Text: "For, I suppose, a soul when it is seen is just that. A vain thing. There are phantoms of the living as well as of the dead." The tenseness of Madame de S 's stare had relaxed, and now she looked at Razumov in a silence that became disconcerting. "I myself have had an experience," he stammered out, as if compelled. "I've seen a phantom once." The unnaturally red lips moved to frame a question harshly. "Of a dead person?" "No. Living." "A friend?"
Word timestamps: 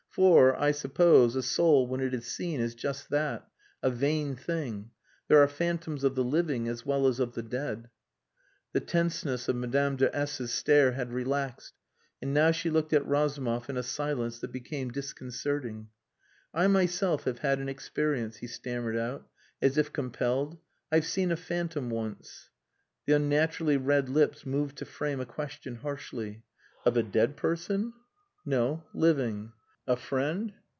"For, 0.13 0.59
I 0.61 0.71
suppose, 0.71 1.37
a 1.37 1.41
soul 1.41 1.87
when 1.87 2.01
it 2.01 2.13
is 2.13 2.27
seen 2.27 2.59
is 2.59 2.75
just 2.75 3.09
that. 3.11 3.47
A 3.81 3.89
vain 3.89 4.35
thing. 4.35 4.91
There 5.29 5.41
are 5.41 5.47
phantoms 5.47 6.03
of 6.03 6.15
the 6.15 6.23
living 6.25 6.67
as 6.67 6.85
well 6.85 7.07
as 7.07 7.21
of 7.21 7.33
the 7.33 7.41
dead." 7.41 7.89
The 8.73 8.81
tenseness 8.81 9.47
of 9.47 9.55
Madame 9.55 9.95
de 9.95 10.13
S 10.13 10.41
's 10.41 10.51
stare 10.51 10.91
had 10.91 11.13
relaxed, 11.13 11.75
and 12.21 12.33
now 12.33 12.51
she 12.51 12.69
looked 12.69 12.91
at 12.91 13.07
Razumov 13.07 13.69
in 13.69 13.77
a 13.77 13.83
silence 13.83 14.39
that 14.39 14.51
became 14.51 14.91
disconcerting. 14.91 15.87
"I 16.53 16.67
myself 16.67 17.23
have 17.23 17.39
had 17.39 17.59
an 17.59 17.69
experience," 17.69 18.35
he 18.39 18.47
stammered 18.47 18.97
out, 18.97 19.29
as 19.61 19.77
if 19.77 19.93
compelled. 19.93 20.57
"I've 20.91 21.05
seen 21.07 21.31
a 21.31 21.37
phantom 21.37 21.89
once." 21.89 22.49
The 23.05 23.13
unnaturally 23.13 23.77
red 23.77 24.09
lips 24.09 24.45
moved 24.45 24.75
to 24.79 24.85
frame 24.85 25.21
a 25.21 25.25
question 25.25 25.75
harshly. 25.75 26.43
"Of 26.85 26.97
a 26.97 27.01
dead 27.03 27.37
person?" 27.37 27.93
"No. 28.45 28.83
Living." 28.93 29.53
"A 29.87 29.95
friend?" 29.97 30.53